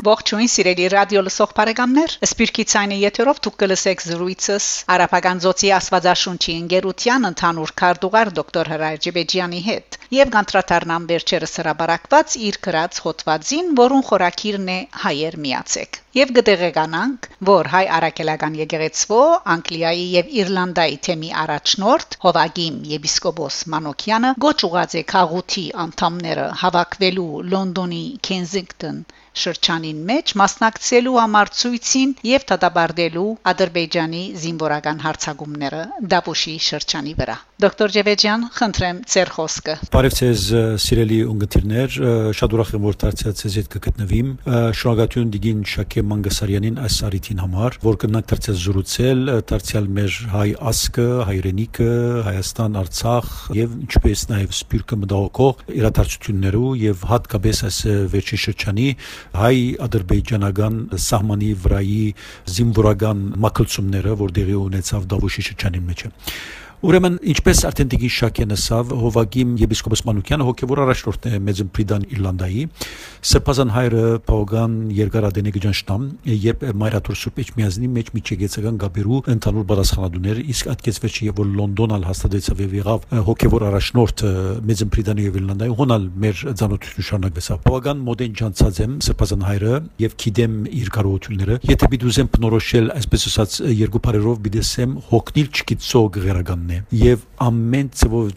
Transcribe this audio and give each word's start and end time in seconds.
Ողջույն 0.00 0.48
սիրելի 0.48 0.84
ռադիո 0.92 1.20
լսող 1.26 1.50
բարեկամներ, 1.56 2.12
Սպիրկի 2.24 2.64
ցայնի 2.72 2.96
եթերով 3.02 3.40
դուք 3.46 3.56
կլսեք 3.62 4.04
զրույցս 4.06 4.68
Արաբական 4.94 5.42
ծոցի 5.44 5.72
Աստվածաշունչի 5.78 6.54
ընկերության 6.60 7.28
ընդհանուր 7.30 7.72
քարտուղար 7.82 8.30
դոկտոր 8.38 8.70
Հրայր 8.72 9.02
Ջեբեջյանի 9.06 9.60
հետ 9.66 9.98
եւ 10.16 10.32
գանտրատարնամ 10.36 11.08
վերջերս 11.12 11.56
հրաբարակված 11.60 12.38
իր 12.48 12.60
գրած 12.64 13.02
հոդվածին, 13.04 13.72
որուն 13.84 14.06
խորակիրն 14.08 14.72
է 14.72 14.78
հայեր 15.04 15.36
միացեք։ 15.44 16.00
Եվ 16.18 16.30
գտեղեկանանք, 16.36 17.26
որ 17.48 17.68
հայ 17.72 17.82
արաքելական 17.96 18.54
եկեղեցվո 18.60 19.18
Անգլիայի 19.54 20.06
եւ 20.14 20.32
Իռլանդայի 20.40 20.96
թեմի 21.06 21.30
առաջնորդ 21.42 22.16
Հովագիմ 22.24 22.80
եպիսկոպոս 22.94 23.58
Մանոկյանը 23.76 24.32
գոչ 24.46 24.56
ուղած 24.70 24.98
է 25.02 25.04
քաղուտի 25.14 25.66
անդամները 25.86 26.48
հավաքվելու 26.64 27.30
Լոնդոնի 27.54 28.04
Kensington 28.30 29.02
շրջանին 29.40 29.98
մեջ 30.08 30.32
մասնակցելու 30.40 31.14
համար 31.16 31.50
ցույցին 31.60 32.14
եւ 32.26 32.44
դատաբարտելու 32.50 33.26
Ադրբեջանի 33.50 34.22
զինվորական 34.42 35.02
հարցակումները 35.04 35.82
Դավուշի 36.14 36.54
շրջանի 36.66 37.14
վրա։ 37.20 37.36
Դոկտոր 37.60 37.94
Ջևեջյան, 37.94 38.44
խնդրեմ 38.56 39.00
ձեր 39.14 39.32
խոսքը։ 39.36 39.74
Բարև 39.94 40.16
ձեզ, 40.18 40.44
սիրելի 40.84 41.18
ունգընտիրներ, 41.30 41.96
շատ 42.40 42.56
ուրախ 42.56 42.72
եմ 42.80 42.86
որ 42.88 42.98
դարձյալ 43.04 43.34
ձեզ 43.40 43.58
հետ 43.60 43.70
կգտնվիմ։ 43.76 44.30
Շնորհակալություն 44.80 45.32
Դիգին 45.36 45.64
Շակե 45.70 45.99
Մանգասարյանին 46.10 46.78
այս 46.84 46.96
արիթին 47.06 47.40
համար, 47.42 47.76
որ 47.84 47.96
դարձյալ 48.00 48.56
զրուցել 48.60 49.20
դարձյալ 49.50 49.88
մեր 49.96 50.16
հայ 50.32 50.46
ասկը, 50.70 51.06
հայրենիքը, 51.30 51.88
Հայաստան, 52.26 52.78
Արցախ 52.80 53.32
եւ 53.58 53.74
ինչպես 53.80 54.24
նաեւ 54.30 54.54
սպիրկը 54.56 54.98
մտահոգող 55.04 55.64
իրադարձություններու 55.80 56.70
եւ 56.84 57.04
հատկապես 57.10 57.62
այս 57.70 57.80
վերջին 58.14 58.42
շրջանի 58.44 58.88
հայ 59.40 59.56
ադրբեջանական 59.88 60.80
սահմանի 61.10 61.52
վրայի 61.66 62.06
զինվորական 62.56 63.22
մակլցումները, 63.46 64.16
որ 64.24 64.34
դեղի 64.40 64.58
ունեցավ 64.64 65.06
Դավուշի 65.14 65.46
շրջանի 65.50 65.84
մեջ։ 65.90 66.08
Ուրեմն 66.80 67.18
ինչպես 67.28 67.58
արդեն 67.68 67.88
դիգի 67.92 68.08
շակեն 68.14 68.54
ասավ 68.54 68.92
Հովագիմ 68.96 69.50
եպիսկոպոս 69.60 70.00
Մանուկյանը 70.06 70.44
հոգևոր 70.48 70.80
առաջնորդն 70.86 71.34
է 71.36 71.40
Մեծն 71.44 71.66
Պրիդան 71.76 72.06
Իռլանդայի 72.08 72.62
Սրբազան 73.30 73.72
հայրը 73.74 74.04
Պաուգան 74.30 74.78
Երգարադենի 74.96 75.52
գջանշտամ 75.58 76.06
երբ 76.40 76.64
Մայրաթուր 76.80 77.18
Սուրբ 77.20 77.42
Էջմիածնի 77.44 77.90
մեջ 78.00 78.08
միջեգեցական 78.16 78.78
գաբերու 78.80 79.20
ընդհանուր 79.34 79.66
բարձրանալուներ 79.68 80.40
իսկ 80.56 80.70
այդքես 80.72 81.00
վերջի 81.04 81.28
եւ 81.28 81.36
որ 81.40 81.52
Լոնդոնալ 81.60 82.08
հաստատեցավ 82.08 82.64
եւ 82.64 82.72
եղավ 82.80 83.04
հոգևոր 83.28 83.66
առաջնորդ 83.68 84.24
Մեծն 84.70 84.92
Պրիդանի 84.96 85.28
եւ 85.28 85.38
Իռլանդայի 85.40 85.76
հոնալ 85.84 86.08
մեր 86.24 86.42
ցանոթություն 86.64 87.08
շարունակվեցավ 87.10 87.62
Պաուգան 87.68 88.02
մոդեն 88.08 88.34
ջանցած 88.40 88.80
եմ 88.80 88.96
Սրբազան 89.04 89.46
հայրը 89.50 89.74
եւ 90.00 90.16
գիտեմ 90.24 90.56
իր 90.80 90.92
կարողությունները 90.96 91.60
եթե 91.70 91.90
բիդուզեմ 91.92 92.32
բնորոշել 92.40 92.90
այսպես 92.96 93.28
ասած 93.30 93.58
երկու 93.80 94.04
բարերով 94.06 94.42
բիդեսեմ 94.48 94.96
հոգնիլ 95.10 95.50
չկիցո 95.60 96.04
գերագան 96.70 96.90
է 96.92 97.00
եւ 97.00 97.22
ամեն 97.40 97.88
ծովով 98.00 98.30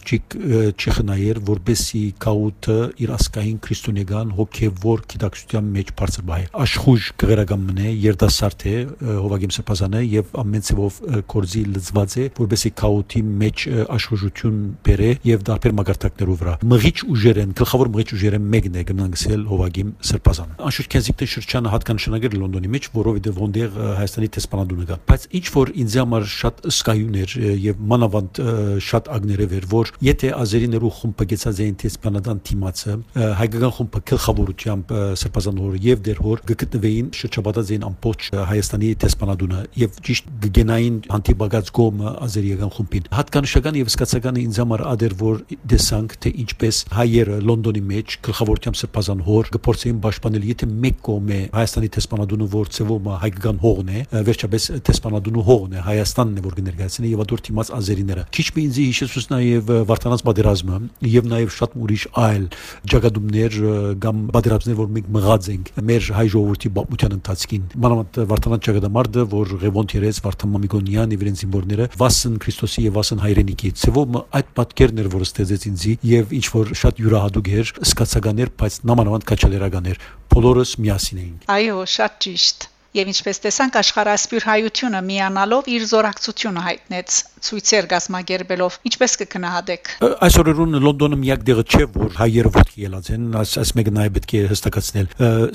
չխնայեր 0.74 1.40
որբեսի 1.48 2.02
կաուտը 2.24 2.76
իր 3.04 3.12
ասկային 3.14 3.58
քրիստոնեական 3.64 4.32
հոգեվոր 4.38 5.02
գիտակցության 5.12 5.68
մեջ 5.74 5.92
բարձր 5.98 6.24
բայ 6.28 6.40
աշխուժ 6.64 7.08
գերական 7.20 7.64
մնե 7.68 7.92
երդասարդ 8.04 8.64
է 8.64 8.74
հովագիմ 9.04 9.54
սրբազանը 9.54 10.02
եւ 10.14 10.32
ամեն 10.44 10.64
ծովով 10.68 11.00
կորզի 11.34 11.64
լծված 11.74 12.14
է 12.14 12.26
որբեսի 12.38 12.72
կաուտի 12.80 13.22
մեջ 13.44 13.66
աշխուժություն 13.94 14.58
բերե 14.88 15.10
եւ 15.28 15.44
դարբեր 15.48 15.76
մագարտակներով 15.80 16.40
վրա 16.44 16.54
մղիչ 16.74 16.96
ուժերեն 17.14 17.54
գլխավոր 17.60 17.92
մղիչ 17.94 18.08
ուժերեն 18.14 18.48
մեկն 18.54 18.78
է 18.80 18.84
գնանցել 18.90 19.44
հովագիմ 19.52 19.92
սրբազանը 20.10 20.58
անշուշտ 20.64 20.92
Կենզինգտոն 20.94 21.30
շրջանը 21.34 21.72
հատկանշանագիր 21.74 22.36
Լոնդոնի 22.44 22.70
մեջ 22.74 22.88
որովհետեւ 22.94 23.40
ոնդեղ 23.44 23.78
Հայաստանի 23.84 24.28
տեսփանադունը 24.34 24.86
կա 24.90 24.98
բայց 25.10 25.26
ինչ 25.38 25.46
որ 25.54 25.72
ինձ 25.84 25.96
համար 26.00 26.26
շատ 26.34 26.62
սկայուն 26.74 27.18
էր 27.24 27.34
եւ 27.64 27.82
մանավանդ 27.94 28.23
անդ 28.24 28.40
շատ 28.84 29.08
ագներև 29.14 29.52
էր 29.58 29.66
որ 29.70 29.90
եթե 30.04 30.30
ազերիներու 30.38 30.90
խումբը 30.98 31.26
գեցած 31.30 31.60
էին 31.64 31.76
տեսփանադան 31.82 32.40
թիմացը 32.48 32.94
հայկական 33.40 33.72
խումբը 33.76 34.00
գլխավորությամբ 34.10 34.94
սրբազան 35.20 35.60
հոր 35.64 35.76
եւ 35.84 36.02
դեր 36.08 36.20
հոր 36.24 36.42
գտնվեին 36.50 37.08
շրջապատած 37.18 37.72
էին 37.74 37.86
ամբողջ 37.88 38.28
հայաստանի 38.54 38.90
տեսփանադունը 39.04 39.60
եւ 39.84 39.98
ճիշտ 40.08 40.30
գգենային 40.44 40.96
անտիբագած 41.14 41.72
գոմը 41.78 42.14
ազերիական 42.24 42.72
խումբին 42.74 43.08
հատկանշական 43.14 43.78
եւ 43.80 43.92
սկացական 43.94 44.40
ինձ 44.44 44.60
համար 44.64 44.84
ադեր 44.94 45.16
որ 45.24 45.40
դեսանք 45.74 46.16
թե 46.24 46.34
ինչպես 46.44 46.80
հայերը 46.94 47.38
լոնդոնի 47.44 47.82
մեջ 47.94 48.16
գլխավորությամբ 48.24 48.80
սրբազան 48.84 49.24
հոր 49.28 49.52
գործեին 49.64 50.00
պաշտպանել 50.04 50.48
եթե 50.54 50.68
մեկ 50.84 51.00
կողմ 51.04 51.32
է 51.34 51.40
հայաստանի 51.54 51.90
տեսփանադունը 51.94 52.48
որ 52.54 52.72
ծևոմ 52.74 53.08
հայկական 53.24 53.60
հողն 53.64 53.92
է 53.94 54.04
վերջապես 54.28 54.68
տեսփանադունը 54.88 55.44
հողն 55.48 55.74
է 55.74 55.84
հայաստանն 55.88 56.38
է 56.40 56.44
որ 56.44 56.56
կներկայացնի 56.60 57.12
եւ 57.14 57.22
ադոր 57.24 57.42
թիմած 57.48 57.70
ազերիները 57.78 58.13
պատերազմները։ 58.14 58.24
Քիչ 58.34 58.46
մի 58.54 58.62
ինձ 58.64 58.78
հիշեցուց 58.84 59.26
նաև 59.32 59.70
Վարդանանց 59.88 60.22
պատերազմը 60.24 60.78
եւ 61.10 61.26
նաև 61.30 61.52
շատ 61.54 61.74
ուրիշ 61.84 62.04
այլ 62.24 62.44
ճակատումներ 62.92 63.56
կամ 64.04 64.20
պատերազմներ, 64.34 64.76
որ 64.78 64.88
մենք 64.94 65.08
մղած 65.14 65.48
ենք 65.54 65.70
մեր 65.90 66.08
հայ 66.14 66.26
ժողովրդի 66.34 66.70
բապության 66.78 67.16
ընթացքին։ 67.18 67.64
Մանավանդ 67.84 68.20
Վարդանանց 68.34 68.68
ճակատամարտը, 68.68 69.26
որ 69.34 69.54
Ղևոն 69.64 69.90
Թերես, 69.94 70.20
Վարդան 70.24 70.52
Մամիկոնյան 70.54 71.14
եւ 71.14 71.24
իրենց 71.24 71.44
զինվորները 71.44 71.88
վասն 72.04 72.36
Քրիստոսի 72.44 72.84
եւ 72.84 72.98
վասն 72.98 73.24
հայրենիքի 73.24 73.72
ծևով 73.84 74.18
այդ 74.34 74.52
պատկերն 74.58 75.02
էր, 75.04 75.08
որ 75.14 75.24
ստեծեց 75.24 75.66
ինձի 75.70 75.96
եւ 76.14 76.36
ինչ 76.38 76.46
որ 76.54 76.74
շատ 76.84 77.02
յուրահատուկ 77.04 77.50
էր, 77.54 77.72
սկացականներ, 77.88 78.52
բայց 78.60 78.78
նամանավանդ 78.90 79.28
քաչալերականներ։ 79.30 80.04
Բոլորս 80.34 80.76
միասին 80.84 81.24
էինք։ 81.24 81.50
Այո, 81.54 81.82
շատ 81.94 82.22
ճիշտ։ 82.24 82.68
Եվ 82.94 83.08
ինչպես 83.10 83.40
տեսանք 83.42 83.76
աշխարհասփյուր 83.80 84.44
հայությունը 84.46 84.98
միանալով 85.02 85.70
իր 85.74 85.86
զորակցությունը 85.90 86.60
հայտնեց 86.62 87.16
ցույցեր 87.44 87.86
գազմագերբելով 87.90 88.76
ինչպես 88.88 89.14
կգնահատեք 89.20 89.88
այսօրերուն 90.24 90.78
Լոնդոնը 90.84 91.18
միակ 91.24 91.42
դեղը 91.48 91.64
չէ 91.74 91.88
որ 91.94 92.14
հայերը 92.20 92.52
ոտքի 92.54 92.84
ելած 92.84 93.10
են 93.14 93.24
այս 93.40 93.54
այս 93.64 93.72
մեկը 93.78 93.92
նաև 93.98 94.14
պետք 94.14 94.34
է 94.34 94.42
հստակացնել 94.52 95.10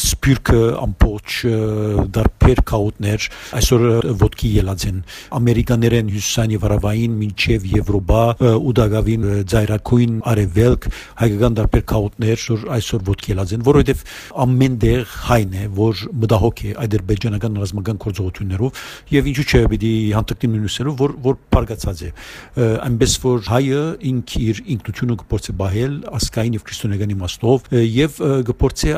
սպյուրքը 0.09 0.59
ամբողջ 0.83 1.37
դարբեր 2.19 2.61
քաուտներ 2.69 3.29
այսօր 3.59 3.87
ոտքի 4.19 4.51
ելած 4.59 4.85
են 4.89 4.99
ամերիկաներեն 5.39 6.11
հյուսիսային 6.13 6.53
եւ 6.59 6.67
հարավային 6.67 7.17
մինչեւ 7.23 7.67
եվրոպա 7.79 8.21
ու 8.59 8.75
դագավին 8.79 9.25
ծայրակույն 9.49 10.19
արևելք 10.33 10.89
հայկական 11.23 11.57
դարբեր 11.59 11.85
քաուտներ 11.93 12.45
այսօր 12.77 13.07
ոտքի 13.09 13.33
ելած 13.33 13.55
են 13.57 13.65
որովհետեւ 13.69 14.05
ամեն 14.45 14.79
դեղ 14.83 15.17
հայն 15.29 15.57
է 15.59 15.65
որ 15.79 16.05
մտահոգ 16.19 16.63
է 16.69 16.77
ադրբեջանական 17.29 17.59
ռազմական 17.61 17.99
գործողություններով 18.01 18.79
եւ 19.13 19.29
ինչու՞ 19.29 19.45
չէ 19.49 19.61
պիտի 19.73 19.91
հանդգնի 20.17 20.49
նույնիսկերով 20.55 20.97
որ 20.99 21.13
որ 21.25 21.37
բարգացած 21.53 22.01
է 22.01 22.11
այնպես 22.89 23.13
որ 23.25 23.39
հայը 23.49 23.83
ինք 24.09 24.35
իր 24.49 24.61
ինքնությունը 24.75 25.17
կփորձի 25.21 25.55
բահել 25.59 25.95
ասկային 26.19 26.57
եւ 26.57 26.65
քրիստոնեական 26.69 27.15
իմաստով 27.15 27.71
եւ 27.99 28.19
կփորձի 28.49 28.93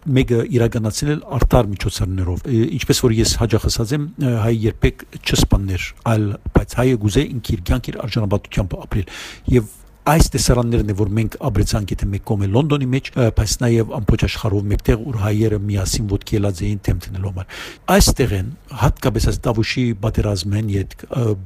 մեկը 0.00 0.36
իրականացնել 0.56 1.18
արտար 1.36 1.66
միջոցառներով 1.70 2.46
ինչպես 2.80 3.00
որ 3.04 3.14
ես 3.18 3.32
հաջող 3.42 3.66
ասած 3.68 3.90
եմ 3.96 4.06
հայ 4.40 4.52
երբեք 4.64 5.04
չսպաններ 5.20 5.84
այլ 6.08 6.24
բայց 6.56 6.76
հայը 6.80 6.94
գուզե 7.04 7.24
ինք 7.34 7.50
իր 7.52 7.62
կյանքի 7.68 7.94
արժանապատվությամբ 8.06 8.78
ապրել 8.80 9.12
եւ 9.60 9.68
այս 10.08 10.30
տեսարաններն 10.32 10.90
է 10.90 10.94
որ 10.96 11.10
մենք 11.16 11.34
աբրեցանք 11.44 11.90
եթե 11.92 12.06
մեկ 12.14 12.22
կողմ 12.30 12.44
է 12.46 12.48
Լոնդոնի 12.54 12.88
մեջ 12.94 13.10
բայց 13.36 13.54
նաև 13.60 13.94
ամբողջ 13.98 14.24
աշխարհով 14.30 14.66
մեկտեղ 14.70 15.04
ուր 15.10 15.18
հայերը 15.24 15.58
միասին 15.68 16.10
ոտքի 16.14 16.38
ելած 16.38 16.62
էին 16.64 16.80
թեմտնելու 16.88 17.30
համար 17.30 17.60
այստեղ 17.96 18.34
են 18.40 18.50
հատկապես 18.80 19.28
այս 19.30 19.40
Դավուշի 19.44 19.86
պատերազմեն 20.04 20.74
իդ 20.80 20.96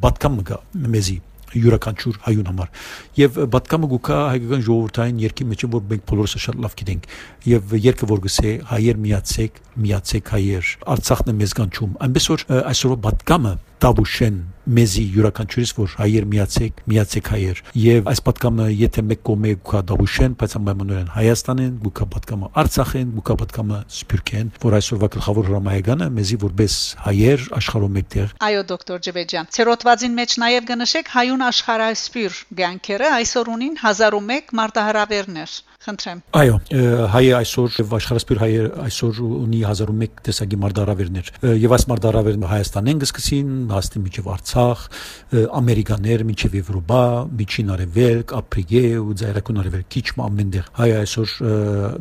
բատկամ 0.05 0.39
գա 0.55 0.61
մեզի 0.95 1.19
յուրաքանչյուր 1.55 2.17
հայուն 2.25 2.49
համար 2.51 2.71
եւ 3.19 3.37
բատկամը 3.55 3.91
գուկա 3.93 4.17
հայկական 4.35 4.65
ժողովրդային 4.69 5.21
երկի 5.23 5.47
մեջ 5.51 5.67
որ 5.75 5.85
մենք 5.93 6.07
բոլորս 6.11 6.35
շատ 6.45 6.59
լավ 6.65 6.75
գիտենք 6.81 7.07
եւ 7.51 7.77
երկը 7.85 8.09
որ 8.11 8.25
գսե 8.25 8.55
հայեր 8.73 9.01
միացեք 9.05 9.61
միացեք 9.85 10.35
հայեր 10.35 10.73
արցախն 10.95 11.31
է 11.31 11.37
մեզ 11.43 11.55
կանչում 11.61 11.95
այնպես 12.07 12.29
որ 12.35 12.45
այսօր 12.75 12.99
բատկամը 13.05 13.55
Տավուշեն 13.85 14.37
մեզի 14.75 15.03
յուրաքանչյուրից 15.13 15.71
որ 15.77 15.95
հայեր 15.99 16.27
միացեք 16.33 16.79
միացեք 16.89 17.27
հայեր 17.35 17.59
եւ 17.77 18.07
այս 18.13 18.23
պատկամը 18.29 18.69
եթե 18.81 19.03
մեկ 19.11 19.21
կողմ 19.29 19.45
է 19.45 19.53
գուկա 19.59 19.83
Տավուշեն 19.91 20.37
բայց 20.41 20.55
ամենուրեն 20.61 21.11
Հայաստանեն 21.15 21.75
գուկա 21.85 22.07
պատկամը 22.15 22.49
Արցախեն 22.63 23.11
գուկա 23.19 23.37
պատկամը 23.43 23.81
Սփյուռքեն 23.99 24.55
որ 24.65 24.77
այսօրվա 24.79 25.11
գլխավոր 25.19 25.51
հրամայականը 25.51 26.09
մեզի 26.17 26.39
որպես 26.47 26.79
հայեր 27.05 27.47
աշխարհում 27.61 27.95
մեկտեղ 27.99 28.35
Այո 28.49 28.65
դոկտոր 28.73 29.05
Ջեբեջան 29.05 29.53
ցերոտվածին 29.59 30.19
մեջ 30.23 30.39
նաեւ 30.45 30.69
գնշեք 30.73 31.13
հայուն 31.19 31.47
աշխարհասփյուր 31.51 32.41
բյանքերը 32.63 33.13
այսօր 33.21 33.53
ունին 33.59 33.79
1001 33.85 34.57
մարտահրավերներ 34.65 35.61
Խնդրեմ։ 35.85 36.21
Այո, 36.39 36.55
հայը 37.13 37.33
այսօր 37.37 37.75
աշխարհասփյուր 37.93 38.39
հայը 38.41 38.61
այսօր 38.87 39.19
ունի 39.27 39.59
1001 39.69 40.21
տեսակի 40.25 40.59
մարտահրավերներ 40.63 41.27
եւ 41.61 41.75
այս 41.77 41.85
մարտահրավերները 41.91 42.51
Հայաստանեն 42.55 43.03
գսկսին, 43.03 43.51
հասնի 43.75 44.01
միջև 44.05 44.31
Արցախ, 44.35 44.85
Ամերիկաներ, 45.61 46.25
միջև 46.31 46.57
Եվրոպա, 46.57 47.03
Միջին 47.41 47.75
Արևելք, 47.75 48.33
Ապրիգե 48.39 48.83
ու 49.05 49.17
Ձայրակուն 49.21 49.61
Արևելք, 49.65 49.89
քիչ 49.93 50.07
ամենտեղ։ 50.25 50.71
Հայը 50.81 50.97
այսօր 51.05 51.35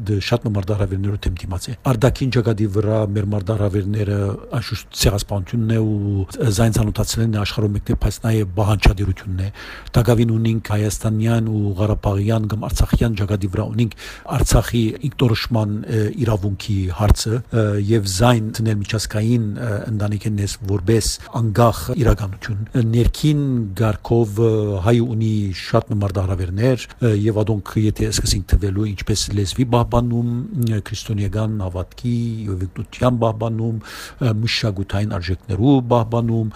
դե 0.08 0.18
շատ 0.24 0.48
մարտահրավերներով 0.54 1.20
դեմ 1.28 1.38
դիմաց 1.44 1.68
է։ 1.68 1.76
Արդակին 1.92 2.34
ճակատի 2.38 2.70
վրա 2.78 3.02
մեր 3.14 3.30
մարտահրավերները 3.34 4.18
անշուշտ 4.64 4.98
ցեղասպանությունն 5.04 5.74
է 5.74 5.80
ու 5.84 6.26
զայն 6.54 6.76
ցանոթացնելն 6.78 7.36
է 7.36 7.42
աշխարհում 7.44 7.74
մեկտեղ, 7.78 8.00
բայց 8.04 8.20
նաեւ 8.24 8.54
բանջարությունն 8.64 9.44
է։ 9.44 9.50
Դակավին 9.98 10.34
ունենք 10.34 10.72
հայաստանյան 10.74 11.52
ու 11.54 11.74
Ղարաբաղյան 11.84 12.48
կամ 12.54 12.68
Արցախյան 12.70 13.18
ճակատի 13.24 13.52
վրա 13.54 13.68
ունենք 13.74 13.96
Արցախի 14.38 14.84
ինքնորոշման 15.10 15.74
իրավունքի 16.24 16.78
հարցը 17.00 17.40
եւ 17.90 18.10
զայն 18.14 18.50
դնել 18.58 18.78
միջազգային 18.84 19.46
ընտանիքին 19.94 20.42
ես 20.44 20.56
որպես 20.74 21.10
անգախ 21.40 21.80
իրականություն 22.04 22.88
ներքին 22.94 23.44
գարկով 23.80 24.42
հայ 24.88 24.96
ունի 25.04 25.34
շատ 25.64 25.92
նմար 25.94 26.16
դարավերներ 26.18 26.86
եւ 27.24 27.40
ադոնք 27.44 27.74
եթե 27.84 28.10
սկսենք 28.14 28.48
թվելու 28.54 28.88
ինչպես 28.94 29.26
լեզվի 29.40 29.66
բաբանում 29.74 30.32
քրիստոնեական 30.90 31.56
հավատքի 31.64 32.16
եւ 32.50 32.66
ինքնության 32.68 33.20
բաբանում 33.24 33.80
մշակութային 34.44 35.16
արժեքներու 35.18 35.76
բաբանում 35.94 36.54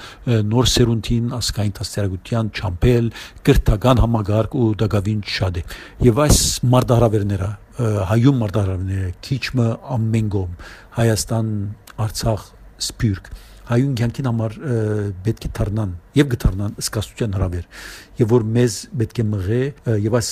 նոր 0.51 0.69
սերունդին 0.73 1.31
ասկային 1.37 1.75
դաստիարակության 1.79 2.51
չամփել 2.57 3.09
կրթական 3.47 4.01
համագարկ 4.03 4.57
ու 4.57 4.69
դակավին 4.83 5.21
շատ 5.37 5.59
է 5.61 5.63
եւ 6.07 6.21
այս 6.27 6.41
մարդարա 6.73 7.06
մարտահրավերները 7.07 7.48
հայում 8.09 8.39
մարտահրավերները 8.42 9.12
քիչմը 9.24 9.68
ամենգոմ 9.95 10.56
Հայաստան 10.98 11.51
Արցախ 12.04 12.42
Սփյուռք 12.88 13.30
հայուն 13.67 13.95
ցանկին 13.99 14.27
համար 14.29 14.53
պետք 15.25 15.47
է 15.47 15.49
դառնան 15.57 15.93
եւ 16.17 16.29
գտարնան 16.33 16.77
սկսության 16.81 17.35
հրավեր 17.37 17.65
եւ 18.21 18.31
որ 18.31 18.45
մեզ 18.57 18.77
պետք 19.01 19.19
է 19.21 19.25
մղե 19.31 19.59
եւ 20.05 20.17
այս 20.19 20.29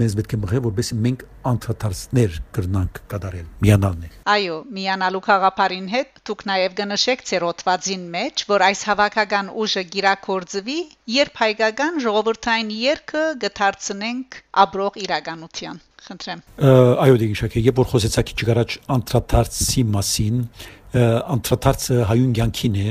մեզ 0.00 0.16
պետք 0.20 0.34
է 0.36 0.40
մղե 0.42 0.60
որովհետեւ 0.66 1.00
մենք 1.06 1.24
անդրադարձներ 1.50 2.36
կրնանք 2.58 3.00
կատարել 3.12 3.48
միանալն 3.66 4.06
է 4.06 4.10
այո 4.34 4.58
միանալու 4.76 5.22
խաղապարին 5.26 5.88
հետ 5.94 6.22
դուք 6.30 6.46
նաեւ 6.52 6.76
կնշեք 6.82 7.26
ցերոտվածին 7.32 8.06
մեջ 8.16 8.46
որ 8.52 8.66
այս 8.68 8.84
հավաքական 8.90 9.50
ուժը 9.66 9.84
գիրակորձվի 9.96 10.78
երբ 11.16 11.42
հայկական 11.42 12.00
ժողովրդային 12.06 12.72
երկը 12.86 13.26
գտարցնենք 13.46 14.40
աբրող 14.66 15.02
իրականության 15.06 15.84
խնդրեմ 16.06 16.42
այո 17.02 17.20
դիգիշակե 17.22 17.62
երբ 17.66 17.78
որ 17.80 17.88
խոսեցաքի 17.92 18.34
չգարաջ 18.36 18.74
անդրադարձի 18.96 19.84
մասին 19.96 20.42
անդրադարձը 20.96 21.96
հայուն 22.10 22.34
ցանկին 22.38 22.76
է 22.82 22.90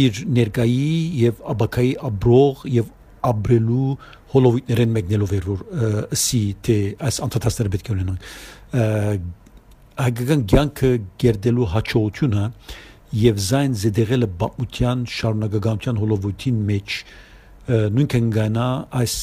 իր 0.00 0.20
ներգայի 0.36 0.92
եւ 1.22 1.42
աբակայի 1.54 1.92
աբրող 2.08 2.62
եւ 2.76 2.92
աբրելու 3.26 3.90
հոլովիտներեն 4.32 4.94
մեկնելով 4.96 5.34
էր 5.36 5.46
որ 5.50 5.62
ասի 6.16 6.42
թե 6.66 6.76
այս 7.08 7.20
անդրադարձները 7.26 7.72
պետք 7.74 7.90
է 7.90 7.94
ունենան 7.96 8.18
հայկական 9.96 10.42
ցանկը 10.52 10.90
գերդելու 11.22 11.68
հաջողությունը 11.74 12.48
եւ 13.16 13.38
զայն 13.46 13.76
զդեղելը 13.80 14.28
բապության 14.40 15.04
շարունակականության 15.16 16.00
հոլովույթին 16.02 16.58
մեջ 16.70 16.96
նույնքան 17.66 18.28
գանա 18.36 18.66
այս 19.00 19.14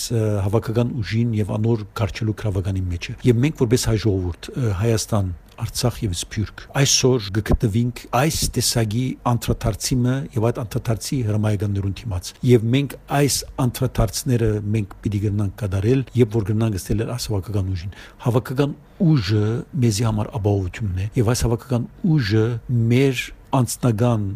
հավաքական 0.44 0.90
ուժին 1.00 1.30
եւ 1.38 1.54
անոր 1.58 1.86
կարճելու 2.00 2.36
քրավականի 2.42 2.84
մեջ 2.90 3.08
եւ 3.24 3.40
մենք 3.46 3.64
որպես 3.64 3.88
հայ 3.88 3.96
ժողովուրդ 4.04 4.50
Հայաստան 4.84 5.32
Արցախ 5.64 5.98
եւ 6.04 6.14
Սփյուռք 6.18 6.62
այսօր 6.82 7.28
գտնվինք 7.38 8.00
այս 8.20 8.38
տեսակի 8.58 9.04
անդրադարձիմը 9.32 10.16
եւ 10.34 10.48
այդ 10.50 10.60
անդրադարձի 10.64 11.20
հրամայականներուն 11.28 11.94
դիմաց 12.00 12.32
եւ 12.50 12.66
մենք 12.74 12.96
այս 13.20 13.38
անդրադարձները 13.64 14.50
մենք 14.76 14.96
պիտի 15.04 15.22
գնանք 15.28 15.56
կդարել 15.62 16.02
եւ 16.20 16.34
որ 16.34 16.48
գնանք 16.50 16.80
ստել 16.82 17.06
ասվակական 17.14 17.70
ուժին 17.74 17.96
հավաքական 18.26 18.76
ուժը 19.14 19.46
մեզի 19.84 20.08
համար 20.10 20.34
ապահովությունն 20.42 21.04
է 21.04 21.08
եւ 21.22 21.32
այս 21.34 21.46
հավաքական 21.48 21.88
ուժը 22.18 22.48
մեր 22.94 23.24
անձնական 23.54 24.28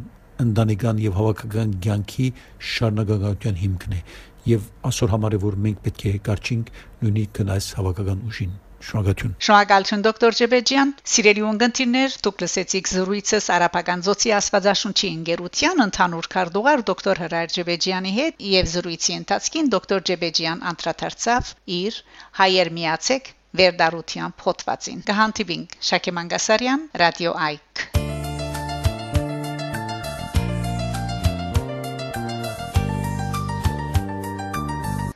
ընտանեկան 0.46 1.02
եւ 1.08 1.18
հավաքական 1.22 1.74
ցանկի 1.88 2.30
շարունակականության 2.76 3.60
հիմքն 3.64 3.98
է 3.98 4.06
եւ 4.54 4.70
այսօր 4.92 5.14
համարը 5.18 5.42
որ 5.48 5.60
մենք 5.68 5.84
պետք 5.90 6.08
է 6.12 6.16
կարճինք 6.30 6.72
նույնիսկ 7.04 7.44
այս 7.58 7.74
հավաքական 7.82 8.24
ուժին 8.32 8.56
Շնորհակալություն։ 8.88 9.32
Շնորհակալություն 9.46 10.04
դոկտոր 10.06 10.36
Ջեբեջյան։ 10.40 10.92
Սիրելի 11.14 11.44
ունգընտիրներ, 11.52 12.18
դուք 12.28 12.44
լսեցիք 12.44 12.92
զրույցս 12.92 13.50
Արաբական 13.56 14.06
ծոցի 14.08 14.34
Աստվածաշունչի 14.38 15.12
ընկերության 15.18 15.84
ընդհանուր 15.88 16.30
քարտուղար 16.38 16.86
դոկտոր 16.92 17.24
Հրայր 17.26 17.52
Ջեբեջյանի 17.58 18.14
հետ 18.22 18.48
եւ 18.54 18.72
զրույցի 18.78 19.18
ընթացքին 19.18 19.72
դոկտոր 19.76 20.08
Ջեբեջյան 20.12 20.66
անդրադարձավ 20.74 21.54
իր 21.82 22.02
հայեր 22.42 22.74
միացեք 22.80 23.32
վերդարության 23.62 24.40
փոթվածին։ 24.44 25.06
Կհանդիպինք 25.12 25.80
Շակե 25.92 26.20
Մանգասարյան, 26.20 26.90
Ռադիո 27.04 27.40
Այք։ 27.52 27.97